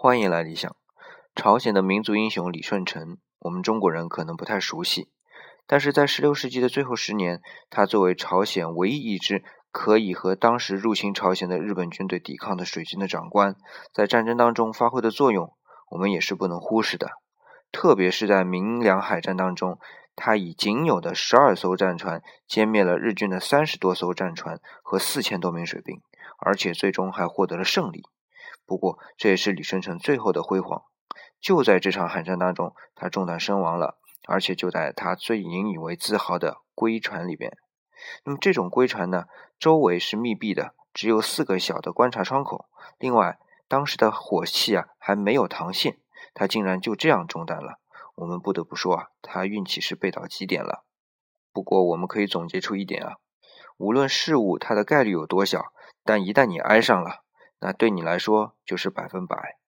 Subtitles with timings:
[0.00, 0.76] 欢迎来理想。
[1.34, 5.08] 朝鲜的民族英雄李舜臣，我们中国人可能不太熟悉，
[5.66, 9.42] 但是在16世纪的最后十年，他作为朝鲜唯一一支
[9.72, 13.56] 可以和当时入侵朝鲜的日本军队抵抗的水军的长官，
[13.92, 15.52] 在战争当中发挥的作用，
[15.90, 17.10] 我们也是不能忽视的。
[17.72, 19.80] 特别是在明良海战当中，
[20.14, 26.00] 他以仅有的十二艘战船歼灭了日军的三十多艘战船和四千多名水兵，
[26.38, 28.04] 而且最终还获得了胜利。
[28.68, 30.82] 不过，这也是李舜臣最后的辉煌。
[31.40, 37.56] 就在这场海战当中，他中弹身亡了，而且就在他最引以为自豪的龟船里边。
[38.24, 39.24] 那么这种龟船呢，
[39.58, 42.66] 周围是密闭的，只有四个小的观察窗口。
[42.98, 45.98] 另外，当时的火器啊还没有膛线，
[46.34, 47.80] 他竟然就这样中弹了。
[48.16, 50.84] 我们不得不说啊，他运气是背到极点了。
[51.54, 53.14] 不过，我们可以总结出一点啊，
[53.78, 55.72] 无论事物它的概率有多小，
[56.04, 57.24] 但一旦你挨上了。
[57.60, 59.56] 那对你来说就是百分百。